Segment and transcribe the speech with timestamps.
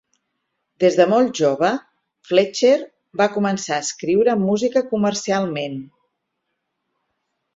[0.83, 1.69] Des de molt jove,
[2.29, 2.71] Fletcher
[3.21, 5.79] va començar a escriure música comercialment.